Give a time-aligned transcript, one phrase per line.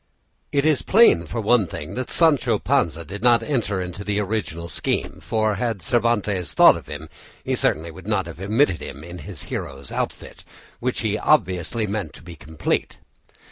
[0.51, 4.67] It is plain, for one thing, that Sancho Panza did not enter into the original
[4.67, 7.07] scheme, for had Cervantes thought of him
[7.43, 10.43] he certainly would not have omitted him in his hero's outfit,
[10.79, 12.97] which he obviously meant to be complete.